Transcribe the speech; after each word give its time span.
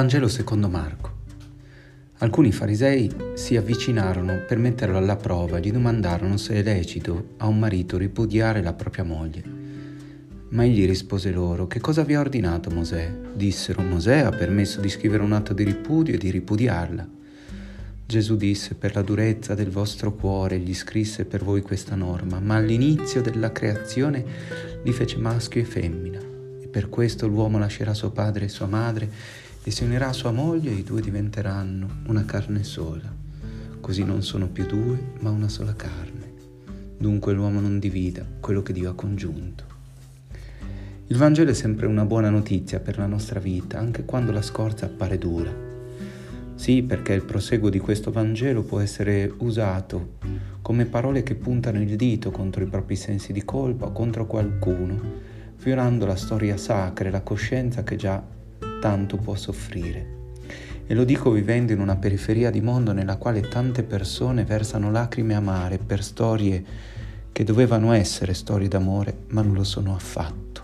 Vangelo 0.00 0.28
secondo 0.28 0.66
Marco. 0.70 1.12
Alcuni 2.20 2.52
farisei 2.52 3.14
si 3.34 3.58
avvicinarono 3.58 4.44
per 4.48 4.56
metterlo 4.56 4.96
alla 4.96 5.16
prova 5.16 5.58
e 5.58 5.60
gli 5.60 5.70
domandarono 5.70 6.38
se 6.38 6.54
è 6.54 6.62
lecito 6.62 7.34
a 7.36 7.46
un 7.46 7.58
marito 7.58 7.98
ripudiare 7.98 8.62
la 8.62 8.72
propria 8.72 9.04
moglie. 9.04 9.44
Ma 10.48 10.64
egli 10.64 10.86
rispose 10.86 11.30
loro, 11.30 11.66
che 11.66 11.80
cosa 11.80 12.02
vi 12.02 12.14
ha 12.14 12.20
ordinato 12.20 12.70
Mosè? 12.70 13.14
Dissero, 13.34 13.82
Mosè 13.82 14.20
ha 14.20 14.30
permesso 14.30 14.80
di 14.80 14.88
scrivere 14.88 15.22
un 15.22 15.34
atto 15.34 15.52
di 15.52 15.64
ripudio 15.64 16.14
e 16.14 16.16
di 16.16 16.30
ripudiarla. 16.30 17.06
Gesù 18.06 18.36
disse, 18.36 18.76
per 18.76 18.94
la 18.94 19.02
durezza 19.02 19.54
del 19.54 19.68
vostro 19.68 20.14
cuore 20.14 20.60
gli 20.60 20.74
scrisse 20.74 21.26
per 21.26 21.44
voi 21.44 21.60
questa 21.60 21.94
norma, 21.94 22.40
ma 22.40 22.54
all'inizio 22.54 23.20
della 23.20 23.52
creazione 23.52 24.24
li 24.82 24.92
fece 24.92 25.18
maschio 25.18 25.60
e 25.60 25.64
femmina. 25.64 26.20
E 26.58 26.68
per 26.68 26.88
questo 26.88 27.26
l'uomo 27.26 27.58
lascerà 27.58 27.92
suo 27.92 28.10
padre 28.10 28.46
e 28.46 28.48
sua 28.48 28.66
madre 28.66 29.48
e 29.62 29.70
si 29.70 29.84
unirà 29.84 30.08
a 30.08 30.12
sua 30.12 30.30
moglie 30.30 30.70
e 30.70 30.74
i 30.74 30.82
due 30.82 31.00
diventeranno 31.00 31.88
una 32.06 32.24
carne 32.24 32.64
sola. 32.64 33.12
Così 33.80 34.04
non 34.04 34.22
sono 34.22 34.48
più 34.48 34.66
due, 34.66 35.12
ma 35.20 35.30
una 35.30 35.48
sola 35.48 35.74
carne. 35.74 36.32
Dunque 36.96 37.32
l'uomo 37.32 37.60
non 37.60 37.78
divida 37.78 38.26
quello 38.40 38.62
che 38.62 38.72
Dio 38.72 38.90
ha 38.90 38.94
congiunto. 38.94 39.64
Il 41.06 41.16
Vangelo 41.16 41.50
è 41.50 41.54
sempre 41.54 41.86
una 41.86 42.04
buona 42.04 42.30
notizia 42.30 42.78
per 42.78 42.96
la 42.96 43.06
nostra 43.06 43.40
vita, 43.40 43.78
anche 43.78 44.04
quando 44.04 44.32
la 44.32 44.42
scorza 44.42 44.86
appare 44.86 45.18
dura. 45.18 45.52
Sì, 46.54 46.82
perché 46.82 47.14
il 47.14 47.24
proseguo 47.24 47.70
di 47.70 47.78
questo 47.78 48.12
Vangelo 48.12 48.62
può 48.62 48.80
essere 48.80 49.32
usato 49.38 50.18
come 50.62 50.84
parole 50.84 51.22
che 51.22 51.34
puntano 51.34 51.80
il 51.80 51.96
dito 51.96 52.30
contro 52.30 52.62
i 52.62 52.66
propri 52.66 52.96
sensi 52.96 53.32
di 53.32 53.44
colpa 53.44 53.86
o 53.86 53.92
contro 53.92 54.26
qualcuno, 54.26 55.00
fiorando 55.56 56.06
la 56.06 56.16
storia 56.16 56.56
sacra 56.56 57.08
e 57.08 57.10
la 57.10 57.22
coscienza 57.22 57.82
che 57.82 57.96
già 57.96 58.22
tanto 58.80 59.16
può 59.16 59.36
soffrire. 59.36 60.18
E 60.86 60.94
lo 60.94 61.04
dico 61.04 61.30
vivendo 61.30 61.72
in 61.72 61.78
una 61.78 61.94
periferia 61.94 62.50
di 62.50 62.60
mondo 62.60 62.90
nella 62.92 63.16
quale 63.16 63.42
tante 63.42 63.84
persone 63.84 64.44
versano 64.44 64.90
lacrime 64.90 65.34
amare 65.34 65.78
per 65.78 66.02
storie 66.02 66.64
che 67.30 67.44
dovevano 67.44 67.92
essere 67.92 68.34
storie 68.34 68.66
d'amore, 68.66 69.26
ma 69.28 69.42
non 69.42 69.54
lo 69.54 69.62
sono 69.62 69.94
affatto. 69.94 70.62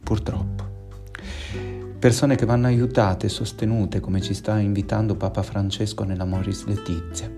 Purtroppo. 0.00 0.70
Persone 1.98 2.36
che 2.36 2.46
vanno 2.46 2.68
aiutate 2.68 3.26
e 3.26 3.28
sostenute 3.28 3.98
come 3.98 4.20
ci 4.20 4.34
sta 4.34 4.58
invitando 4.58 5.16
Papa 5.16 5.42
Francesco 5.42 6.04
nella 6.04 6.24
Moris 6.24 6.64
Letizia. 6.66 7.30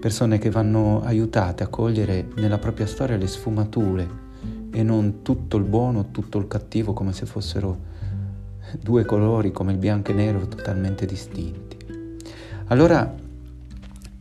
Persone 0.00 0.38
che 0.38 0.50
vanno 0.50 1.02
aiutate 1.02 1.62
a 1.62 1.68
cogliere 1.68 2.28
nella 2.36 2.58
propria 2.58 2.86
storia 2.86 3.16
le 3.16 3.26
sfumature 3.26 4.08
e 4.72 4.82
non 4.82 5.22
tutto 5.22 5.58
il 5.58 5.64
buono, 5.64 6.10
tutto 6.10 6.38
il 6.38 6.48
cattivo 6.48 6.92
come 6.94 7.12
se 7.12 7.26
fossero 7.26 7.90
due 8.80 9.04
colori 9.04 9.52
come 9.52 9.72
il 9.72 9.78
bianco 9.78 10.10
e 10.10 10.14
nero 10.14 10.46
totalmente 10.46 11.06
distinti. 11.06 11.76
Allora 12.66 13.14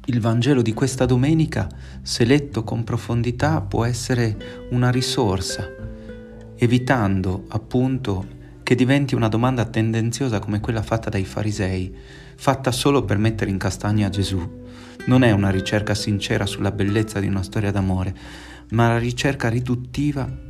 il 0.05 0.19
Vangelo 0.19 0.61
di 0.61 0.73
questa 0.73 1.05
domenica, 1.05 1.69
se 2.01 2.25
letto 2.25 2.63
con 2.63 2.83
profondità, 2.83 3.61
può 3.61 3.85
essere 3.85 4.67
una 4.71 4.89
risorsa, 4.89 5.69
evitando 6.55 7.45
appunto 7.49 8.39
che 8.63 8.75
diventi 8.75 9.15
una 9.15 9.27
domanda 9.27 9.65
tendenziosa 9.65 10.39
come 10.39 10.59
quella 10.59 10.81
fatta 10.81 11.09
dai 11.09 11.23
farisei, 11.23 11.95
fatta 12.35 12.71
solo 12.71 13.05
per 13.05 13.17
mettere 13.17 13.51
in 13.51 13.57
castagna 13.57 14.09
Gesù. 14.09 14.59
Non 15.05 15.23
è 15.23 15.31
una 15.31 15.49
ricerca 15.49 15.93
sincera 15.93 16.45
sulla 16.45 16.71
bellezza 16.71 17.19
di 17.19 17.27
una 17.27 17.43
storia 17.43 17.71
d'amore, 17.71 18.15
ma 18.71 18.87
la 18.87 18.97
ricerca 18.97 19.49
riduttiva 19.49 20.49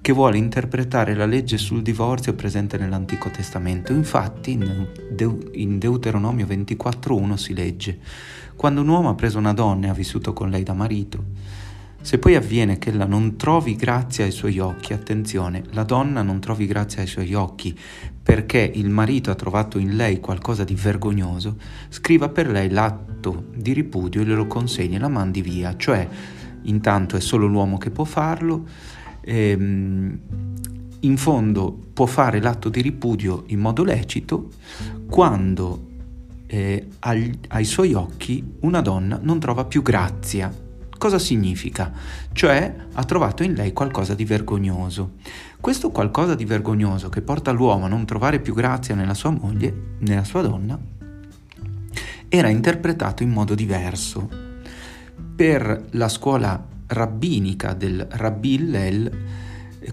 che 0.00 0.12
vuole 0.12 0.38
interpretare 0.38 1.14
la 1.14 1.26
legge 1.26 1.58
sul 1.58 1.82
divorzio 1.82 2.34
presente 2.34 2.78
nell'Antico 2.78 3.28
Testamento. 3.28 3.92
Infatti 3.92 4.52
in 4.52 5.78
Deuteronomio 5.78 6.46
24.1 6.46 7.34
si 7.34 7.54
legge, 7.54 7.98
quando 8.56 8.80
un 8.80 8.88
uomo 8.88 9.10
ha 9.10 9.14
preso 9.14 9.38
una 9.38 9.52
donna 9.52 9.86
e 9.86 9.90
ha 9.90 9.94
vissuto 9.94 10.32
con 10.32 10.48
lei 10.48 10.62
da 10.62 10.72
marito, 10.72 11.24
se 12.02 12.18
poi 12.18 12.34
avviene 12.34 12.78
che 12.78 12.88
ella 12.88 13.04
non 13.04 13.36
trovi 13.36 13.76
grazia 13.76 14.24
ai 14.24 14.30
suoi 14.30 14.58
occhi, 14.58 14.94
attenzione, 14.94 15.64
la 15.72 15.84
donna 15.84 16.22
non 16.22 16.40
trovi 16.40 16.66
grazia 16.66 17.02
ai 17.02 17.06
suoi 17.06 17.34
occhi 17.34 17.78
perché 18.22 18.70
il 18.74 18.88
marito 18.88 19.30
ha 19.30 19.34
trovato 19.34 19.78
in 19.78 19.96
lei 19.96 20.18
qualcosa 20.18 20.64
di 20.64 20.74
vergognoso, 20.74 21.56
scriva 21.90 22.30
per 22.30 22.48
lei 22.48 22.70
l'atto 22.70 23.48
di 23.54 23.74
ripudio 23.74 24.22
e 24.22 24.24
lo 24.24 24.46
consegni 24.46 24.96
e 24.96 24.98
la 24.98 25.08
mandi 25.08 25.42
via, 25.42 25.76
cioè 25.76 26.08
intanto 26.62 27.16
è 27.16 27.20
solo 27.20 27.46
l'uomo 27.46 27.76
che 27.76 27.90
può 27.90 28.04
farlo 28.04 28.66
ehm, 29.20 30.18
in 31.00 31.16
fondo 31.16 31.78
può 31.92 32.06
fare 32.06 32.40
l'atto 32.40 32.68
di 32.68 32.80
ripudio 32.80 33.44
in 33.46 33.60
modo 33.60 33.84
lecito 33.84 34.50
quando 35.08 35.88
eh, 36.46 36.88
ai, 37.00 37.38
ai 37.48 37.64
suoi 37.64 37.94
occhi 37.94 38.56
una 38.60 38.80
donna 38.80 39.18
non 39.22 39.38
trova 39.38 39.64
più 39.64 39.82
grazia. 39.82 40.52
Cosa 40.98 41.18
significa? 41.18 41.92
Cioè 42.32 42.74
ha 42.92 43.04
trovato 43.04 43.42
in 43.42 43.54
lei 43.54 43.72
qualcosa 43.72 44.14
di 44.14 44.24
vergognoso. 44.24 45.12
Questo 45.60 45.90
qualcosa 45.90 46.34
di 46.34 46.44
vergognoso 46.44 47.08
che 47.08 47.22
porta 47.22 47.52
l'uomo 47.52 47.86
a 47.86 47.88
non 47.88 48.04
trovare 48.04 48.40
più 48.40 48.52
grazia 48.52 48.94
nella 48.94 49.14
sua 49.14 49.30
moglie, 49.30 49.94
nella 50.00 50.24
sua 50.24 50.42
donna, 50.42 50.78
era 52.28 52.48
interpretato 52.48 53.22
in 53.22 53.30
modo 53.30 53.54
diverso. 53.54 54.28
Per 55.34 55.86
la 55.92 56.08
scuola 56.08 56.66
rabbinica 56.90 57.74
del 57.74 58.06
Rabbi 58.08 58.54
Hillel, 58.54 59.18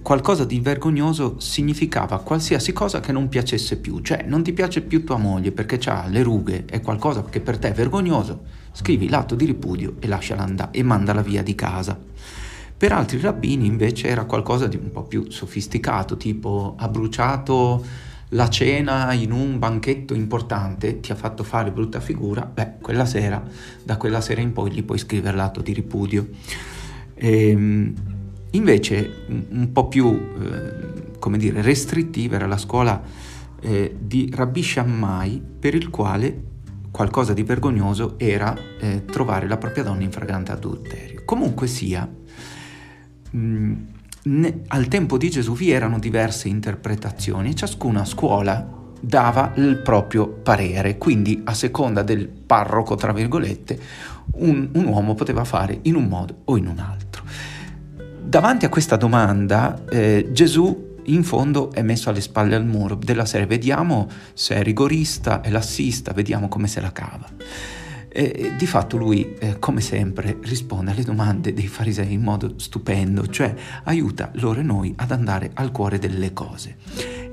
qualcosa 0.01 0.45
di 0.45 0.59
vergognoso 0.59 1.39
significava 1.39 2.19
qualsiasi 2.19 2.73
cosa 2.73 2.99
che 2.99 3.11
non 3.11 3.29
piacesse 3.29 3.77
più, 3.77 3.99
cioè 4.01 4.23
non 4.27 4.43
ti 4.43 4.53
piace 4.53 4.81
più 4.81 5.03
tua 5.03 5.17
moglie 5.17 5.51
perché 5.51 5.79
ha 5.89 6.07
le 6.07 6.23
rughe, 6.23 6.65
è 6.65 6.81
qualcosa 6.81 7.23
che 7.23 7.39
per 7.39 7.57
te 7.57 7.69
è 7.69 7.73
vergognoso, 7.73 8.43
scrivi 8.71 9.09
l'atto 9.09 9.35
di 9.35 9.45
ripudio 9.45 9.95
e 9.99 10.07
lasciala 10.07 10.43
andare 10.43 10.71
e 10.71 10.83
mandala 10.83 11.21
via 11.21 11.43
di 11.43 11.55
casa. 11.55 11.97
Per 12.77 12.91
altri 12.91 13.19
rabbini 13.19 13.65
invece 13.65 14.07
era 14.07 14.25
qualcosa 14.25 14.67
di 14.67 14.75
un 14.75 14.91
po' 14.91 15.03
più 15.03 15.31
sofisticato, 15.31 16.17
tipo 16.17 16.75
ha 16.77 16.87
bruciato 16.87 17.83
la 18.31 18.49
cena 18.49 19.13
in 19.13 19.31
un 19.31 19.57
banchetto 19.57 20.13
importante, 20.13 20.99
ti 20.99 21.11
ha 21.11 21.15
fatto 21.15 21.43
fare 21.43 21.71
brutta 21.71 22.01
figura, 22.01 22.45
beh, 22.45 22.73
quella 22.81 23.05
sera, 23.05 23.41
da 23.83 23.95
quella 23.95 24.19
sera 24.19 24.41
in 24.41 24.51
poi 24.51 24.71
gli 24.71 24.83
puoi 24.83 24.97
scrivere 24.97 25.37
l'atto 25.37 25.61
di 25.61 25.73
ripudio. 25.73 26.27
E, 27.17 27.49
ehm, 27.49 27.93
invece 28.51 29.25
un 29.27 29.71
po' 29.71 29.87
più, 29.87 30.07
eh, 30.09 31.19
come 31.19 31.37
dire, 31.37 31.61
restrittiva 31.61 32.35
era 32.35 32.47
la 32.47 32.57
scuola 32.57 33.01
eh, 33.59 33.95
di 33.99 34.31
Rabbi 34.33 34.63
Shammai 34.63 35.41
per 35.59 35.73
il 35.75 35.89
quale 35.89 36.43
qualcosa 36.91 37.33
di 37.33 37.43
vergognoso 37.43 38.17
era 38.17 38.55
eh, 38.79 39.05
trovare 39.05 39.47
la 39.47 39.57
propria 39.57 39.83
donna 39.83 40.03
in 40.03 40.11
fragrante 40.11 40.51
adulterio. 40.51 41.21
Comunque 41.25 41.67
sia, 41.67 42.09
mh, 43.31 43.37
mm, 43.37 43.73
ne, 44.23 44.61
al 44.67 44.87
tempo 44.87 45.17
di 45.17 45.29
Gesù 45.29 45.53
vi 45.53 45.71
erano 45.71 45.99
diverse 45.99 46.47
interpretazioni 46.47 47.49
e 47.49 47.55
ciascuna 47.55 48.05
scuola 48.05 48.75
dava 48.99 49.53
il 49.57 49.77
proprio 49.77 50.27
parere, 50.27 50.97
quindi 50.97 51.41
a 51.43 51.53
seconda 51.53 52.01
del 52.01 52.27
parroco, 52.27 52.95
tra 52.95 53.13
virgolette, 53.13 53.79
un, 54.37 54.69
un 54.73 54.85
uomo 54.85 55.13
poteva 55.13 55.43
fare 55.43 55.79
in 55.83 55.95
un 55.95 56.05
modo 56.05 56.41
o 56.45 56.57
in 56.57 56.67
un 56.67 56.79
altro. 56.79 57.06
Davanti 58.27 58.65
a 58.65 58.69
questa 58.69 58.97
domanda 58.97 59.85
eh, 59.87 60.27
Gesù 60.33 60.95
in 61.05 61.23
fondo 61.23 61.71
è 61.71 61.81
messo 61.81 62.09
alle 62.09 62.19
spalle 62.19 62.55
al 62.55 62.65
muro 62.65 62.95
della 62.95 63.23
serie 63.23 63.47
vediamo 63.47 64.09
se 64.33 64.55
è 64.55 64.63
rigorista, 64.63 65.39
è 65.39 65.49
lassista, 65.49 66.11
vediamo 66.11 66.49
come 66.49 66.67
se 66.67 66.81
la 66.81 66.91
cava. 66.91 67.25
E, 68.09 68.51
di 68.57 68.67
fatto 68.67 68.97
lui, 68.97 69.33
eh, 69.39 69.59
come 69.59 69.79
sempre, 69.79 70.39
risponde 70.41 70.91
alle 70.91 71.03
domande 71.03 71.53
dei 71.53 71.69
farisei 71.69 72.11
in 72.11 72.21
modo 72.21 72.55
stupendo, 72.57 73.27
cioè 73.27 73.55
aiuta 73.85 74.29
loro 74.33 74.59
e 74.59 74.63
noi 74.63 74.93
ad 74.97 75.11
andare 75.11 75.51
al 75.53 75.71
cuore 75.71 75.97
delle 75.97 76.33
cose. 76.33 76.75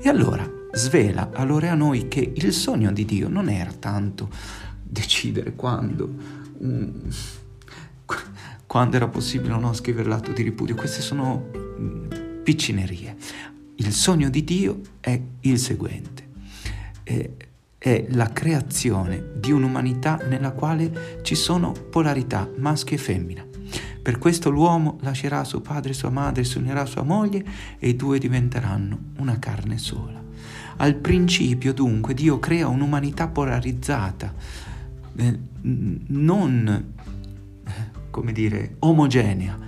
E 0.01 0.07
allora 0.07 0.49
svela 0.71 1.31
a 1.33 1.43
loro 1.43 1.65
e 1.65 1.69
a 1.69 1.75
noi 1.75 2.07
che 2.07 2.31
il 2.33 2.53
sogno 2.53 2.93
di 2.93 3.03
Dio 3.03 3.27
non 3.27 3.49
era 3.49 3.73
tanto 3.77 4.29
decidere 4.81 5.55
quando, 5.55 6.09
mm, 6.63 6.89
quando 8.75 8.97
era 8.97 9.07
possibile 9.07 9.53
o 9.53 9.57
no 9.57 9.71
scrivere 9.71 10.09
l'atto 10.09 10.33
di 10.33 10.43
ripudio, 10.43 10.75
queste 10.75 10.99
sono 10.99 11.49
mm, 11.55 12.41
piccinerie. 12.43 13.15
Il 13.75 13.93
sogno 13.93 14.29
di 14.29 14.43
Dio 14.43 14.81
è 14.99 15.17
il 15.39 15.59
seguente. 15.59 16.27
È, 17.01 17.29
è 17.77 18.05
la 18.09 18.33
creazione 18.33 19.27
di 19.37 19.53
un'umanità 19.53 20.19
nella 20.27 20.51
quale 20.51 21.19
ci 21.21 21.35
sono 21.35 21.71
polarità 21.71 22.49
maschio 22.57 22.97
e 22.97 22.99
femmina. 22.99 23.47
Per 24.01 24.17
questo 24.17 24.49
l'uomo 24.49 24.97
lascerà 25.03 25.45
suo 25.45 25.61
padre 25.61 25.91
e 25.91 25.93
sua 25.95 26.09
madre, 26.09 26.43
si 26.43 26.57
unirà 26.57 26.85
sua 26.85 27.03
moglie 27.03 27.45
e 27.79 27.87
i 27.87 27.95
due 27.95 28.19
diventeranno 28.19 28.99
una 29.19 29.39
carne 29.39 29.77
sola. 29.77 30.21
Al 30.75 30.95
principio 30.95 31.71
dunque 31.73 32.13
Dio 32.13 32.39
crea 32.39 32.67
un'umanità 32.67 33.29
polarizzata, 33.29 34.33
eh, 35.15 35.39
non, 35.61 36.93
come 38.15 38.31
dire, 38.31 38.77
omogenea, 38.79 39.59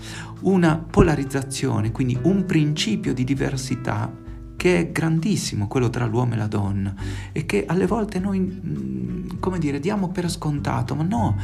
una 0.44 0.77
polarizzazione, 0.77 1.91
quindi 1.91 2.17
un 2.21 2.45
principio 2.45 3.13
di 3.13 3.25
diversità 3.25 4.09
che 4.55 4.79
è 4.79 4.91
grandissimo, 4.94 5.67
quello 5.67 5.89
tra 5.89 6.05
l'uomo 6.05 6.35
e 6.35 6.38
la 6.38 6.47
donna, 6.47 6.95
e 7.33 7.45
che 7.45 7.65
alle 7.67 7.85
volte 7.85 8.19
noi, 8.19 8.39
mm, 8.39 9.39
come 9.41 9.59
dire, 9.59 9.81
diamo 9.81 10.11
per 10.11 10.31
scontato, 10.31 10.95
ma 10.95 11.03
no, 11.03 11.35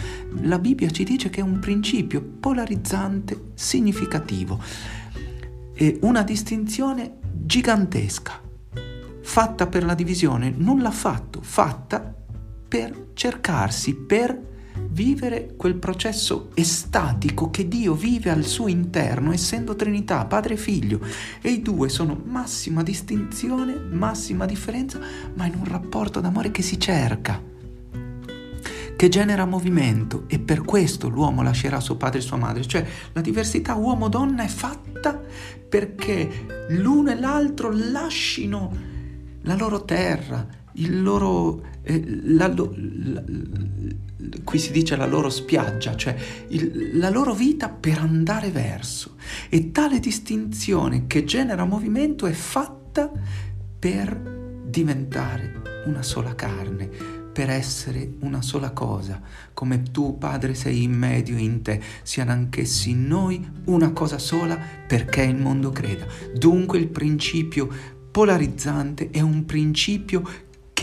la 0.43 0.57
Bibbia 0.59 0.89
ci 0.91 1.03
dice 1.03 1.29
che 1.29 1.41
è 1.41 1.43
un 1.43 1.59
principio 1.59 2.21
polarizzante, 2.21 3.51
significativo, 3.53 4.61
e 5.73 5.99
una 6.03 6.23
distinzione 6.23 7.17
gigantesca, 7.33 8.39
fatta 9.23 9.67
per 9.67 9.83
la 9.83 9.93
divisione, 9.93 10.53
nulla 10.55 10.87
affatto, 10.87 11.41
fatta 11.41 12.15
per 12.65 13.09
cercarsi, 13.13 13.93
per 13.93 14.51
vivere 14.93 15.55
quel 15.57 15.75
processo 15.75 16.49
estatico 16.53 17.49
che 17.49 17.67
Dio 17.67 17.95
vive 17.95 18.29
al 18.29 18.45
suo 18.45 18.67
interno, 18.67 19.33
essendo 19.33 19.75
Trinità, 19.75 20.25
Padre 20.25 20.53
e 20.53 20.57
Figlio. 20.57 20.99
E 21.41 21.49
i 21.49 21.61
due 21.61 21.89
sono 21.89 22.21
massima 22.23 22.83
distinzione, 22.83 23.73
massima 23.73 24.45
differenza, 24.45 24.99
ma 25.33 25.45
in 25.45 25.55
un 25.55 25.65
rapporto 25.65 26.21
d'amore 26.21 26.51
che 26.51 26.61
si 26.61 26.79
cerca, 26.79 27.41
che 28.95 29.09
genera 29.09 29.45
movimento 29.45 30.25
e 30.27 30.39
per 30.39 30.61
questo 30.61 31.09
l'uomo 31.09 31.41
lascerà 31.41 31.79
suo 31.79 31.97
padre 31.97 32.19
e 32.19 32.21
sua 32.21 32.37
madre. 32.37 32.63
Cioè 32.63 32.85
la 33.13 33.21
diversità 33.21 33.73
uomo-donna 33.73 34.43
è 34.43 34.47
fatta 34.47 35.19
perché 35.67 36.67
l'uno 36.69 37.11
e 37.11 37.19
l'altro 37.19 37.71
lascino 37.71 38.91
la 39.41 39.55
loro 39.55 39.83
terra, 39.83 40.47
il 40.73 41.01
loro, 41.01 41.61
eh, 41.83 42.03
la, 42.25 42.47
la, 42.47 43.23
qui 44.43 44.59
si 44.59 44.71
dice 44.71 44.95
la 44.95 45.05
loro 45.05 45.29
spiaggia, 45.29 45.95
cioè 45.95 46.15
il, 46.49 46.97
la 46.97 47.09
loro 47.09 47.33
vita 47.33 47.69
per 47.69 47.99
andare 47.99 48.49
verso. 48.49 49.15
E 49.49 49.71
tale 49.71 49.99
distinzione 49.99 51.07
che 51.07 51.23
genera 51.23 51.65
movimento 51.65 52.25
è 52.25 52.33
fatta 52.33 53.11
per 53.79 54.61
diventare 54.65 55.83
una 55.85 56.01
sola 56.01 56.33
carne, 56.35 56.89
per 57.33 57.49
essere 57.49 58.13
una 58.19 58.41
sola 58.41 58.71
cosa, 58.71 59.19
come 59.53 59.81
tu, 59.81 60.17
Padre, 60.17 60.53
sei 60.53 60.83
in 60.83 60.93
medio 60.93 61.37
in 61.37 61.61
te, 61.61 61.81
siano 62.03 62.31
anch'essi 62.31 62.91
in 62.91 63.07
noi 63.07 63.45
una 63.65 63.91
cosa 63.91 64.19
sola 64.19 64.57
perché 64.87 65.23
il 65.23 65.35
mondo 65.35 65.71
creda. 65.71 66.05
Dunque 66.35 66.77
il 66.77 66.87
principio 66.87 67.67
polarizzante 68.11 69.09
è 69.09 69.21
un 69.21 69.45
principio 69.45 70.21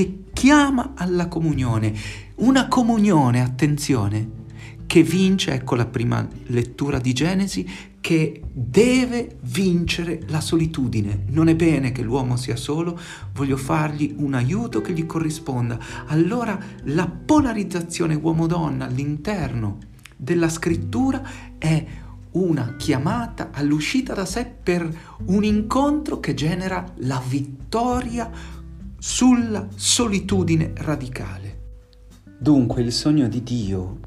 che 0.01 0.23
chiama 0.33 0.93
alla 0.97 1.29
comunione. 1.29 1.93
Una 2.37 2.69
comunione, 2.69 3.43
attenzione, 3.43 4.39
che 4.87 5.03
vince, 5.03 5.53
ecco 5.53 5.75
la 5.75 5.85
prima 5.85 6.27
lettura 6.47 6.99
di 6.99 7.13
Genesi, 7.13 7.69
che 8.01 8.41
deve 8.51 9.37
vincere 9.43 10.23
la 10.29 10.41
solitudine. 10.41 11.25
Non 11.29 11.49
è 11.49 11.55
bene 11.55 11.93
che 11.93 12.01
l'uomo 12.01 12.37
sia 12.37 12.57
solo, 12.57 12.99
voglio 13.35 13.59
fargli 13.59 14.15
un 14.17 14.33
aiuto 14.33 14.81
che 14.81 14.95
gli 14.95 15.05
corrisponda. 15.05 15.79
Allora 16.07 16.59
la 16.85 17.07
polarizzazione 17.07 18.15
uomo-donna 18.15 18.87
all'interno 18.87 19.81
della 20.17 20.49
scrittura 20.49 21.23
è 21.59 21.85
una 22.33 22.77
chiamata 22.79 23.51
all'uscita 23.53 24.15
da 24.15 24.25
sé 24.25 24.47
per 24.47 24.89
un 25.27 25.45
incontro 25.45 26.21
che 26.21 26.33
genera 26.33 26.91
la 27.01 27.23
vittoria 27.27 28.31
sulla 29.03 29.67
solitudine 29.77 30.73
radicale. 30.77 31.59
Dunque 32.39 32.83
il 32.83 32.93
sogno 32.93 33.29
di 33.29 33.43
Dio 33.43 34.01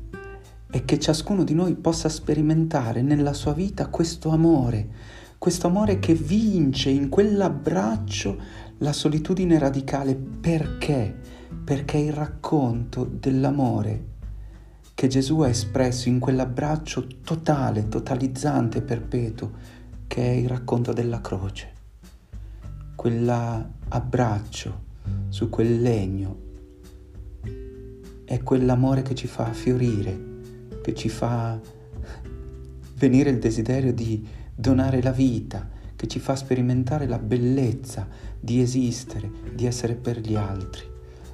è 0.69 0.85
che 0.85 0.99
ciascuno 0.99 1.43
di 1.43 1.55
noi 1.55 1.73
possa 1.73 2.09
sperimentare 2.09 3.01
nella 3.01 3.33
sua 3.33 3.53
vita 3.53 3.87
questo 3.87 4.29
amore, 4.29 4.87
questo 5.39 5.65
amore 5.65 5.97
che 5.97 6.13
vince 6.13 6.91
in 6.91 7.09
quell'abbraccio 7.09 8.39
la 8.77 8.93
solitudine 8.93 9.57
radicale. 9.57 10.13
Perché? 10.13 11.17
Perché 11.63 11.97
il 11.97 12.13
racconto 12.13 13.03
dell'amore 13.03 14.11
che 14.93 15.07
Gesù 15.07 15.39
ha 15.39 15.49
espresso 15.49 16.07
in 16.07 16.19
quell'abbraccio 16.19 17.07
totale, 17.23 17.87
totalizzante, 17.87 18.83
perpetuo, 18.83 19.53
che 20.05 20.23
è 20.23 20.35
il 20.35 20.47
racconto 20.47 20.93
della 20.93 21.19
croce. 21.19 21.71
Quell'abbraccio 22.95 24.82
su 25.29 25.49
quel 25.49 25.81
legno 25.81 26.41
è 28.25 28.41
quell'amore 28.41 29.01
che 29.01 29.15
ci 29.15 29.27
fa 29.27 29.51
fiorire, 29.53 30.31
che 30.81 30.93
ci 30.93 31.09
fa 31.09 31.59
venire 32.95 33.29
il 33.29 33.39
desiderio 33.39 33.93
di 33.93 34.25
donare 34.55 35.01
la 35.01 35.11
vita, 35.11 35.69
che 35.95 36.07
ci 36.07 36.19
fa 36.19 36.35
sperimentare 36.35 37.07
la 37.07 37.19
bellezza 37.19 38.07
di 38.39 38.61
esistere, 38.61 39.29
di 39.53 39.65
essere 39.65 39.95
per 39.95 40.19
gli 40.19 40.35
altri. 40.35 40.83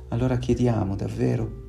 Allora 0.10 0.38
chiediamo 0.38 0.96
davvero 0.96 1.66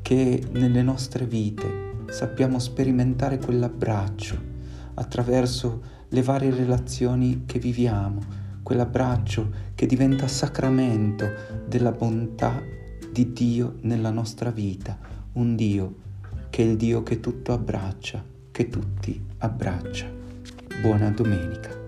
che 0.00 0.42
nelle 0.52 0.82
nostre 0.82 1.26
vite 1.26 1.90
sappiamo 2.08 2.58
sperimentare 2.58 3.38
quell'abbraccio 3.38 4.50
attraverso 4.94 5.82
le 6.08 6.22
varie 6.22 6.50
relazioni 6.50 7.44
che 7.46 7.58
viviamo, 7.58 8.20
quell'abbraccio 8.62 9.50
che 9.74 9.86
diventa 9.86 10.28
sacramento 10.28 11.28
della 11.66 11.92
bontà 11.92 12.62
di 13.10 13.32
Dio 13.32 13.76
nella 13.82 14.10
nostra 14.10 14.50
vita, 14.50 14.98
un 15.32 15.56
Dio 15.56 15.94
che 16.50 16.62
è 16.62 16.66
il 16.66 16.76
Dio 16.76 17.02
che 17.02 17.20
tutto 17.20 17.52
abbraccia, 17.52 18.22
che 18.50 18.68
tutti 18.68 19.20
abbraccia. 19.38 20.06
Buona 20.82 21.10
domenica. 21.10 21.81